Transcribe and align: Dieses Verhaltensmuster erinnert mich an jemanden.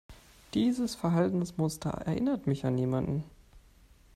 Dieses 0.55 0.95
Verhaltensmuster 0.95 1.91
erinnert 1.91 2.47
mich 2.47 2.65
an 2.65 2.75
jemanden. 2.75 3.23